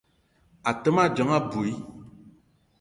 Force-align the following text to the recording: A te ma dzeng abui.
A 0.69 0.71
te 0.81 0.89
ma 0.95 1.03
dzeng 1.13 1.33
abui. 1.37 1.71